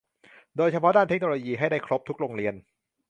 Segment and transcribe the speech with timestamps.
[0.57, 2.53] โดยเฉพาะด้านเทคโนโลยีให้ได้ครบทุกโรงเรียน